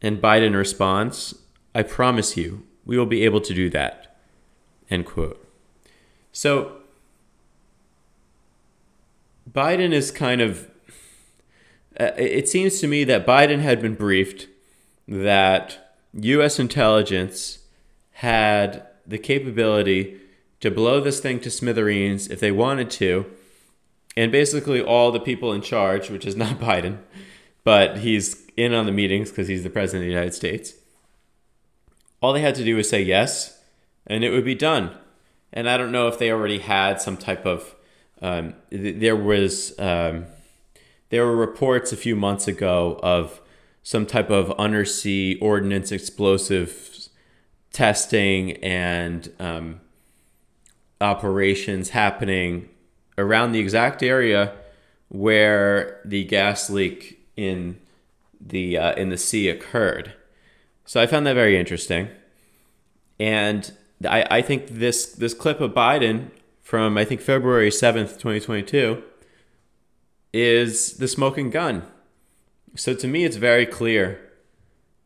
And 0.01 0.21
Biden 0.21 0.55
responds, 0.55 1.35
I 1.73 1.83
promise 1.83 2.37
you, 2.37 2.66
we 2.87 2.97
will 2.97 3.05
be 3.05 3.23
able 3.23 3.41
to 3.41 3.53
do 3.53 3.69
that. 3.69 4.17
End 4.89 5.05
quote. 5.05 5.45
So, 6.31 6.77
Biden 9.51 9.91
is 9.91 10.09
kind 10.09 10.41
of. 10.41 10.71
Uh, 11.99 12.11
it 12.17 12.47
seems 12.47 12.79
to 12.79 12.87
me 12.87 13.03
that 13.03 13.25
Biden 13.25 13.59
had 13.59 13.81
been 13.81 13.95
briefed 13.95 14.47
that 15.07 15.95
U.S. 16.13 16.59
intelligence 16.59 17.59
had 18.11 18.85
the 19.05 19.17
capability 19.17 20.19
to 20.59 20.71
blow 20.71 20.99
this 21.01 21.19
thing 21.19 21.39
to 21.41 21.51
smithereens 21.51 22.27
if 22.27 22.39
they 22.39 22.51
wanted 22.51 22.89
to. 22.91 23.25
And 24.15 24.31
basically, 24.31 24.81
all 24.81 25.11
the 25.11 25.19
people 25.19 25.53
in 25.53 25.61
charge, 25.61 26.09
which 26.09 26.25
is 26.25 26.35
not 26.35 26.59
Biden, 26.59 26.99
but 27.63 27.97
he's 27.97 28.45
in 28.55 28.73
on 28.73 28.85
the 28.85 28.91
meetings 28.91 29.29
because 29.29 29.47
he's 29.47 29.63
the 29.63 29.69
president 29.69 30.03
of 30.03 30.07
the 30.07 30.13
United 30.13 30.33
States, 30.33 30.73
all 32.21 32.33
they 32.33 32.41
had 32.41 32.55
to 32.55 32.63
do 32.63 32.75
was 32.75 32.89
say 32.89 33.01
yes, 33.01 33.61
and 34.05 34.23
it 34.23 34.31
would 34.31 34.45
be 34.45 34.55
done. 34.55 34.91
And 35.53 35.69
I 35.69 35.77
don't 35.77 35.91
know 35.91 36.07
if 36.07 36.19
they 36.19 36.31
already 36.31 36.59
had 36.59 37.01
some 37.01 37.17
type 37.17 37.45
of. 37.45 37.75
Um, 38.21 38.55
there 38.71 39.15
was 39.15 39.77
um, 39.79 40.25
there 41.09 41.25
were 41.25 41.35
reports 41.35 41.91
a 41.91 41.97
few 41.97 42.15
months 42.15 42.47
ago 42.47 42.99
of 43.03 43.41
some 43.83 44.05
type 44.05 44.29
of 44.29 44.51
undersea 44.59 45.37
ordnance 45.39 45.91
explosive 45.91 47.07
testing 47.71 48.53
and 48.63 49.31
um, 49.39 49.79
operations 50.99 51.89
happening 51.89 52.69
around 53.17 53.51
the 53.51 53.59
exact 53.59 54.01
area 54.03 54.53
where 55.09 56.01
the 56.03 56.23
gas 56.25 56.69
leak 56.69 57.19
in 57.35 57.79
the 58.41 58.77
uh, 58.77 58.93
in 58.95 59.09
the 59.09 59.17
sea 59.17 59.47
occurred. 59.47 60.13
So 60.87 61.01
I 61.01 61.05
found 61.05 61.27
that 61.27 61.33
very 61.33 61.59
interesting, 61.59 62.07
and 63.19 63.73
I, 64.07 64.25
I 64.31 64.41
think 64.41 64.67
this 64.69 65.05
this 65.05 65.33
clip 65.33 65.59
of 65.59 65.73
Biden 65.73 66.31
from 66.61 66.97
I 66.97 67.03
think 67.03 67.19
February 67.19 67.69
seventh, 67.71 68.17
twenty 68.17 68.39
twenty 68.39 68.63
two, 68.63 69.03
is 70.31 70.93
the 70.93 71.09
smoking 71.09 71.49
gun. 71.49 71.83
So 72.75 72.93
to 72.93 73.05
me, 73.05 73.25
it's 73.25 73.35
very 73.35 73.65
clear, 73.65 74.17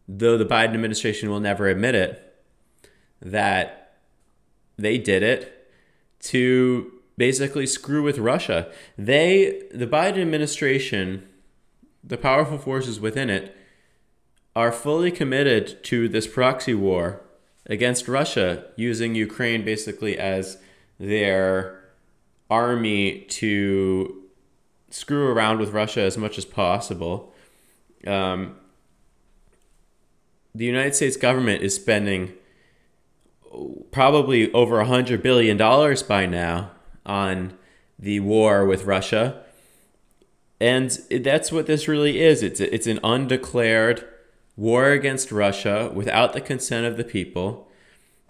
though 0.07 0.38
the 0.38 0.45
Biden 0.45 0.75
administration 0.75 1.31
will 1.31 1.39
never 1.39 1.67
admit 1.67 1.95
it, 1.95 2.35
that 3.19 3.97
they 4.77 5.00
did 5.00 5.23
it 5.23 5.67
to 6.19 6.91
basically 7.17 7.65
screw 7.65 8.03
with 8.03 8.19
Russia. 8.19 8.71
They, 9.00 9.63
the 9.73 9.88
Biden 9.88 10.21
administration, 10.21 11.27
the 12.03 12.17
powerful 12.17 12.59
forces 12.59 13.00
within 13.00 13.31
it, 13.31 13.55
are 14.55 14.72
fully 14.72 15.12
committed 15.12 15.84
to 15.86 16.10
this 16.10 16.27
proxy 16.27 16.74
war 16.74 17.22
against 17.65 18.08
Russia, 18.08 18.65
using 18.75 19.15
Ukraine 19.15 19.63
basically 19.63 20.17
as 20.17 20.58
their 21.00 21.79
army 22.50 23.22
to 23.29 24.24
screw 24.89 25.27
around 25.27 25.60
with 25.60 25.72
Russia 25.72 26.01
as 26.01 26.17
much 26.17 26.38
as 26.38 26.46
possible. 26.46 27.34
Um, 28.05 28.58
the 30.53 30.65
United 30.65 30.96
States 30.96 31.15
government 31.15 31.63
is 31.63 31.75
spending 31.75 32.33
probably 33.92 34.51
over 34.53 34.79
a 34.79 34.85
hundred 34.85 35.24
billion 35.24 35.55
dollars 35.55 36.03
by 36.03 36.25
now 36.25 36.72
on 37.05 37.57
the 37.98 38.20
war 38.20 38.66
with 38.66 38.85
Russia, 38.85 39.44
and 40.59 40.90
that's 41.09 41.51
what 41.51 41.68
this 41.68 41.87
really 41.87 42.20
is. 42.20 42.44
It's 42.44 42.59
it's 42.59 42.87
an 42.87 43.00
undeclared 43.03 44.05
war 44.55 44.92
against 44.92 45.31
Russia 45.31 45.92
without 45.94 46.33
the 46.33 46.42
consent 46.42 46.85
of 46.85 46.98
the 46.98 47.03
people, 47.03 47.68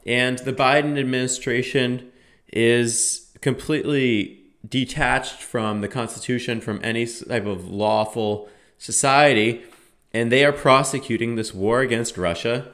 and 0.05 0.39
the 0.39 0.53
Biden 0.53 0.97
administration 0.99 2.11
is 2.51 3.31
completely 3.41 4.39
detached 4.67 5.41
from 5.41 5.81
the 5.81 5.87
Constitution, 5.87 6.61
from 6.61 6.79
any 6.83 7.05
type 7.05 7.45
of 7.45 7.69
lawful 7.69 8.49
society, 8.77 9.63
and 10.13 10.31
they 10.31 10.45
are 10.45 10.51
prosecuting 10.51 11.35
this 11.35 11.53
war 11.53 11.81
against 11.81 12.17
Russia 12.17 12.71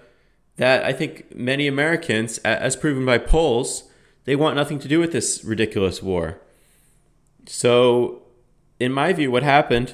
that 0.57 0.83
I 0.83 0.91
think 0.91 1.33
many 1.35 1.67
Americans, 1.67 2.39
as 2.39 2.75
proven 2.75 3.05
by 3.05 3.19
polls, 3.19 3.83
they 4.25 4.35
want 4.35 4.55
nothing 4.55 4.79
to 4.79 4.87
do 4.87 4.99
with 4.99 5.11
this 5.11 5.43
ridiculous 5.43 6.03
war. 6.03 6.39
So, 7.45 8.23
in 8.79 8.91
my 8.91 9.13
view, 9.13 9.31
what 9.31 9.43
happened 9.43 9.93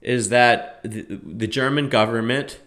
is 0.00 0.30
that 0.30 0.80
the, 0.82 1.02
the 1.02 1.46
German 1.46 1.88
government, 1.88 2.58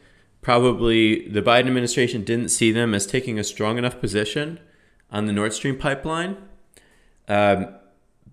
probably 0.43 1.27
the 1.27 1.41
Biden 1.41 1.67
administration, 1.67 2.23
didn't 2.23 2.49
see 2.49 2.71
them 2.71 2.93
as 2.93 3.05
taking 3.05 3.39
a 3.39 3.43
strong 3.43 3.77
enough 3.77 3.99
position 3.99 4.59
on 5.09 5.25
the 5.25 5.33
Nord 5.33 5.53
Stream 5.53 5.77
pipeline. 5.77 6.37
Um, 7.27 7.75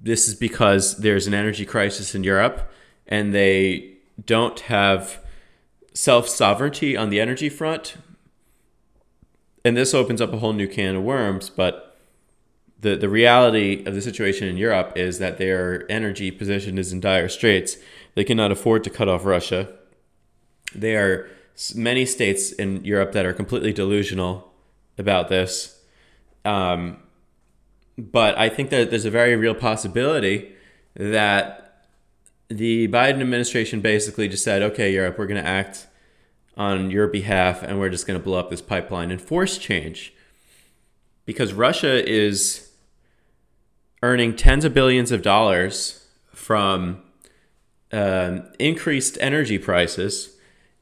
this 0.01 0.29
is 0.29 0.35
because 0.35 0.99
there's 0.99 1.27
an 1.27 1.35
energy 1.35 1.65
crisis 1.65 2.15
in 2.15 2.25
Europe 2.25 2.71
and 3.07 3.35
they 3.35 3.95
don't 4.25 4.61
have 4.61 5.21
self 5.95 6.29
sovereignty 6.29 6.97
on 6.97 7.11
the 7.11 7.21
energy 7.21 7.49
front 7.49 7.97
and 9.65 9.77
this 9.77 9.95
opens 9.95 10.21
up 10.21 10.33
a 10.33 10.39
whole 10.39 10.53
new 10.53 10.69
can 10.69 10.97
of 10.97 11.03
worms, 11.03 11.51
but 11.51 11.99
the, 12.81 12.97
the 12.97 13.09
reality 13.09 13.85
of 13.85 13.95
the 13.95 14.01
situation 14.01 14.49
in 14.49 14.57
Europe 14.57 14.93
is 14.97 15.19
that 15.19 15.37
their 15.37 15.91
energy 15.91 16.31
position 16.31 16.79
is 16.79 16.93
in 16.93 17.01
dire 17.01 17.29
straits. 17.29 17.77
They 18.15 18.25
cannot 18.25 18.53
afford 18.53 18.85
to 18.85 18.91
cut 18.91 19.09
off 19.09 19.27
Russia. 19.27 19.71
There 20.75 21.05
are 21.05 21.31
many 21.75 22.07
states 22.07 22.53
in 22.53 22.85
Europe 22.85 23.13
that 23.13 23.27
are 23.27 23.33
completely 23.33 23.73
delusional 23.73 24.53
about 24.99 25.29
this. 25.29 25.81
Um, 26.45 26.99
but 27.99 28.37
I 28.39 28.49
think 28.49 28.71
that 28.71 28.91
there's 28.91 29.05
a 29.05 29.11
very 29.11 29.37
real 29.37 29.55
possibility 29.55 30.53
that 30.95 31.87
the 32.49 32.89
Biden 32.89 33.21
administration 33.21 33.81
basically 33.81 34.27
just 34.29 34.43
said, 34.43 34.63
okay, 34.63 34.93
Europe, 34.93 35.19
we're 35.19 35.27
going 35.27 35.43
to 35.43 35.49
act 35.49 35.87
on 36.57 36.91
your 36.91 37.07
behalf 37.07 37.63
and 37.63 37.79
we're 37.79 37.91
just 37.91 38.07
going 38.07 38.19
to 38.19 38.25
blow 38.25 38.39
up 38.39 38.51
this 38.51 38.63
pipeline 38.63 39.11
and 39.11 39.21
force 39.21 39.59
change. 39.59 40.13
Because 41.27 41.53
Russia 41.53 42.09
is 42.09 42.71
earning 44.03 44.35
tens 44.35 44.65
of 44.65 44.75
billions 44.75 45.13
of 45.13 45.23
dollars 45.23 46.07
from 46.33 47.03
um, 47.93 48.49
increased 48.59 49.19
energy 49.21 49.59
prices 49.59 50.37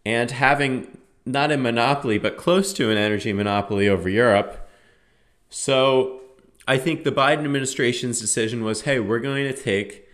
and 0.08 0.30
having 0.30 0.96
not 1.26 1.52
a 1.52 1.58
monopoly, 1.58 2.16
but 2.16 2.38
close 2.38 2.72
to 2.72 2.90
an 2.90 2.96
energy 2.96 3.30
monopoly 3.30 3.86
over 3.86 4.08
Europe. 4.08 4.66
So 5.50 6.22
I 6.66 6.78
think 6.78 7.04
the 7.04 7.12
Biden 7.12 7.44
administration's 7.44 8.18
decision 8.18 8.64
was 8.64 8.82
hey, 8.82 9.00
we're 9.00 9.18
going 9.18 9.44
to 9.44 9.52
take 9.52 10.08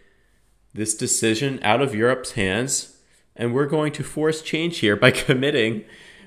this 0.75 0.97
decision 0.97 1.61
out 1.63 1.81
of 1.81 1.95
Europe's 1.95 2.33
hands 2.33 2.97
and 3.37 3.55
we're 3.55 3.67
going 3.67 3.93
to 3.93 4.03
force 4.03 4.43
change 4.43 4.79
here 4.79 4.97
by 4.97 5.11
committing 5.27 5.85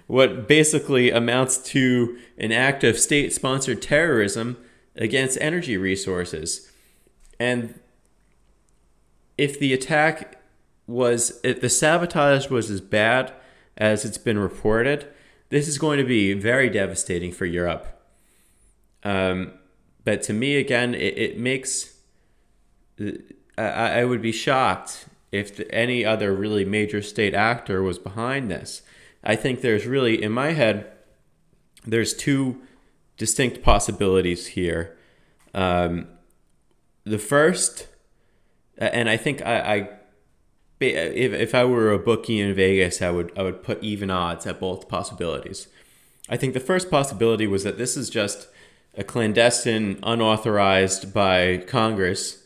what 0.08 0.48
basically 0.48 1.12
amounts 1.12 1.58
to 1.58 2.18
an 2.38 2.54
act 2.54 2.86
of 2.86 2.98
state 2.98 3.34
sponsored 3.34 3.82
terrorism 3.82 4.56
against 4.96 5.38
energy 5.42 5.76
resources. 5.76 6.72
And 7.38 7.78
if 9.38 9.60
the 9.60 9.74
attack 9.74 10.42
was, 10.88 11.42
if 11.44 11.60
the 11.60 11.68
sabotage 11.68 12.50
was 12.50 12.72
as 12.72 12.80
bad 12.80 13.34
as 13.78 14.04
it's 14.04 14.18
been 14.18 14.40
reported, 14.40 15.08
this 15.50 15.68
is 15.68 15.78
going 15.78 15.98
to 15.98 16.04
be 16.04 16.34
very 16.34 16.70
devastating 16.70 17.32
for 17.32 17.46
Europe. 17.46 17.88
Um, 19.04 19.54
but 20.04 20.22
to 20.24 20.34
me, 20.34 20.58
again, 20.58 20.96
it, 20.96 21.18
it 21.18 21.40
makes, 21.40 21.94
I, 23.58 24.00
I 24.00 24.06
would 24.06 24.22
be 24.22 24.32
shocked 24.32 25.06
if 25.32 25.62
any 25.70 26.04
other 26.04 26.34
really 26.34 26.66
major 26.66 27.02
state 27.02 27.34
actor 27.34 27.84
was 27.84 28.00
behind 28.00 28.50
this. 28.50 28.82
I 29.24 29.36
think 29.36 29.62
there's 29.62 29.86
really, 29.86 30.22
in 30.22 30.32
my 30.32 30.54
head, 30.54 30.92
there's 31.86 32.14
two 32.14 32.62
distinct 33.18 33.62
possibilities 33.62 34.48
here. 34.48 34.98
Um, 35.54 36.08
the 37.04 37.18
first, 37.18 37.88
and 38.78 39.10
I 39.10 39.18
think 39.18 39.42
I, 39.46 39.60
I 39.60 39.90
if, 40.80 41.34
if 41.34 41.56
I 41.56 41.64
were 41.66 41.92
a 41.92 42.00
bookie 42.00 42.40
in 42.40 42.54
Vegas, 42.54 43.02
I 43.02 43.12
would 43.12 43.32
I 43.38 43.44
would 43.44 43.64
put 43.64 43.84
even 43.84 44.10
odds 44.10 44.46
at 44.46 44.60
both 44.60 44.88
possibilities. 44.88 45.68
I 46.30 46.38
think 46.38 46.54
the 46.54 46.60
first 46.60 46.92
possibility 46.92 47.48
was 47.48 47.64
that 47.64 47.78
this 47.78 47.96
is 47.96 48.10
just 48.10 48.48
a 48.96 49.04
clandestine, 49.04 50.00
unauthorized 50.04 51.14
by 51.14 51.58
Congress 51.68 52.44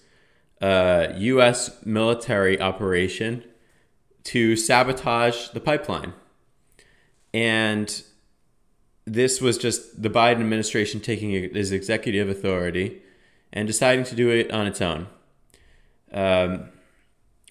uh, 0.62 1.08
U.S. 1.17 1.84
military 1.84 2.62
operation 2.62 3.44
to 4.26 4.56
sabotage 4.56 5.50
the 5.50 5.60
pipeline. 5.60 6.13
And 7.34 8.04
this 9.06 9.41
was 9.41 9.58
just 9.58 10.02
the 10.02 10.10
Biden 10.10 10.41
administration 10.41 11.00
taking 11.00 11.32
his 11.32 11.72
executive 11.72 12.30
authority 12.30 13.02
and 13.52 13.67
deciding 13.67 14.06
to 14.06 14.15
do 14.15 14.30
it 14.30 14.52
on 14.52 14.67
its 14.67 14.82
own. 14.82 15.08
Um, 16.13 16.70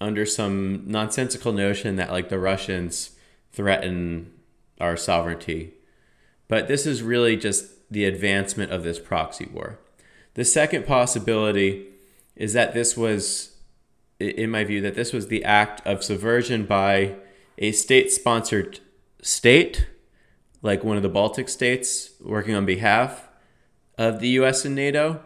under 0.00 0.24
some 0.24 0.84
nonsensical 0.86 1.52
notion 1.52 1.96
that 1.96 2.10
like 2.10 2.28
the 2.28 2.38
Russians 2.38 3.10
threaten 3.52 4.32
our 4.80 4.96
sovereignty. 4.96 5.74
But 6.48 6.68
this 6.68 6.86
is 6.86 7.02
really 7.02 7.36
just 7.36 7.90
the 7.90 8.04
advancement 8.04 8.72
of 8.72 8.82
this 8.82 8.98
proxy 8.98 9.48
war. 9.52 9.78
The 10.34 10.44
second 10.44 10.86
possibility 10.86 11.86
is 12.36 12.52
that 12.54 12.72
this 12.72 12.96
was, 12.96 13.56
in 14.18 14.50
my 14.50 14.64
view, 14.64 14.80
that 14.80 14.94
this 14.94 15.12
was 15.12 15.28
the 15.28 15.44
act 15.44 15.86
of 15.86 16.02
subversion 16.02 16.64
by 16.64 17.16
a 17.58 17.72
state 17.72 18.10
sponsored 18.10 18.80
state, 19.20 19.88
like 20.62 20.82
one 20.82 20.96
of 20.96 21.02
the 21.02 21.08
Baltic 21.08 21.48
states 21.48 22.12
working 22.20 22.54
on 22.54 22.64
behalf 22.64 23.28
of 23.98 24.20
the 24.20 24.28
US 24.30 24.64
and 24.64 24.74
NATO, 24.74 25.20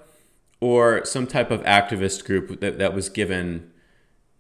or 0.60 1.04
some 1.04 1.26
type 1.26 1.50
of 1.50 1.62
activist 1.62 2.24
group 2.24 2.60
that, 2.60 2.78
that 2.78 2.94
was 2.94 3.08
given 3.08 3.70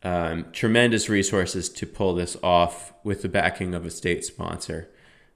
um, 0.04 0.46
tremendous 0.52 1.08
resources 1.08 1.70
to 1.70 1.86
pull 1.86 2.14
this 2.14 2.36
off 2.42 2.92
with 3.02 3.22
the 3.22 3.28
backing 3.28 3.74
of 3.74 3.86
a 3.86 3.90
state 3.90 4.24
sponsor, 4.24 4.90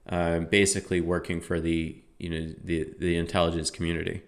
uh, 0.07 0.39
basically 0.39 1.01
working 1.01 1.41
for 1.41 1.59
the 1.59 2.01
you 2.19 2.29
know 2.29 2.53
the 2.63 2.93
the 2.99 3.17
intelligence 3.17 3.71
community. 3.71 4.21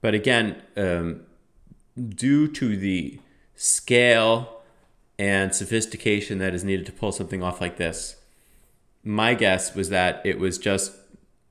But 0.00 0.14
again, 0.14 0.62
um, 0.76 1.22
due 2.08 2.48
to 2.48 2.76
the 2.76 3.20
scale 3.54 4.62
and 5.18 5.54
sophistication 5.54 6.38
that 6.38 6.54
is 6.54 6.64
needed 6.64 6.86
to 6.86 6.92
pull 6.92 7.12
something 7.12 7.42
off 7.42 7.60
like 7.60 7.76
this, 7.76 8.16
my 9.04 9.34
guess 9.34 9.74
was 9.74 9.90
that 9.90 10.20
it 10.24 10.38
was 10.38 10.58
just 10.58 10.92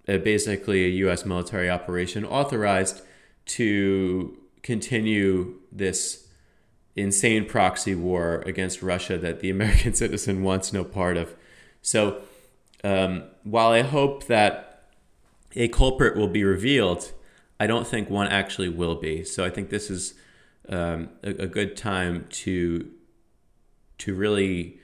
a, 0.08 0.18
basically 0.18 0.86
a 0.86 0.90
U.S. 0.90 1.26
military 1.26 1.70
operation 1.70 2.26
authorized 2.26 3.02
to 3.46 4.38
continue 4.64 5.56
this 5.72 6.25
insane 6.96 7.46
proxy 7.46 7.94
war 7.96 8.44
against 8.46 8.82
Russia 8.82 9.18
that 9.18 9.40
the 9.40 9.50
American 9.58 9.94
citizen 9.94 10.44
wants 10.44 10.74
no 10.74 10.84
part 10.84 11.18
of. 11.18 11.36
So, 11.82 12.22
um, 12.84 13.24
while 13.44 13.72
I 13.72 13.82
hope 13.82 14.26
that 14.28 14.90
a 15.56 15.68
culprit 15.68 16.16
will 16.16 16.28
be 16.28 16.44
revealed, 16.44 17.12
I 17.60 17.68
don't 17.68 17.88
think 17.88 18.10
one 18.10 18.28
actually 18.28 18.70
will 18.70 18.96
be. 18.96 19.24
So, 19.24 19.44
I 19.44 19.50
think 19.50 19.70
this 19.70 19.90
is 19.90 20.14
um, 20.70 21.10
a, 21.24 21.30
a, 21.44 21.48
good 21.48 21.78
time 21.78 22.26
to 22.30 22.90
to 24.00 24.16
really 24.16 24.80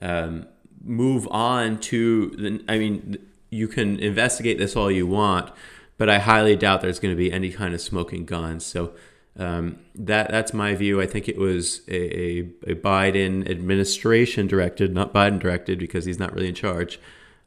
um, 0.00 0.46
move 0.82 1.28
on 1.30 1.78
to 1.80 2.30
the. 2.30 2.64
I 2.66 2.78
mean, 2.78 3.18
you 3.50 3.68
can 3.68 3.98
investigate 3.98 4.58
this 4.58 4.74
all 4.76 4.90
you 4.90 5.06
want, 5.06 5.52
but 5.96 6.08
I 6.08 6.18
highly 6.18 6.56
doubt 6.56 6.80
there's 6.80 6.98
going 6.98 7.14
to 7.14 7.18
be 7.18 7.32
any 7.32 7.50
kind 7.50 7.74
of 7.74 7.80
smoking 7.80 8.24
guns. 8.24 8.64
So 8.64 8.92
um, 9.38 9.78
that 9.94 10.30
that's 10.30 10.52
my 10.52 10.74
view. 10.74 11.00
I 11.00 11.06
think 11.06 11.28
it 11.28 11.38
was 11.38 11.82
a, 11.88 12.40
a, 12.66 12.74
Biden 12.74 13.48
administration 13.48 14.48
directed, 14.48 14.92
not 14.92 15.14
Biden 15.14 15.38
directed, 15.38 15.78
because 15.78 16.04
he's 16.04 16.18
not 16.18 16.34
really 16.34 16.48
in 16.48 16.54
charge. 16.54 16.98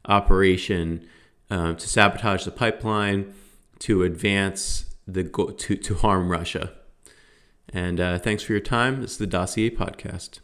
Operation 0.06 1.06
um, 1.50 1.76
to 1.76 1.86
sabotage 1.86 2.44
the 2.44 2.50
pipeline, 2.50 3.34
to 3.80 4.02
advance 4.02 4.86
the 5.06 5.22
go- 5.22 5.50
to 5.50 5.76
to 5.76 5.94
harm 5.94 6.30
Russia. 6.30 6.72
And 7.68 8.00
uh, 8.00 8.18
thanks 8.18 8.42
for 8.42 8.52
your 8.52 8.60
time. 8.60 9.02
This 9.02 9.12
is 9.12 9.18
the 9.18 9.26
Dossier 9.26 9.70
Podcast. 9.70 10.40